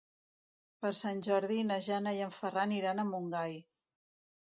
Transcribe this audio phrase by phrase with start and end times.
[0.85, 3.59] Per Sant Jordi na Jana i en Ferran iran a Montgai.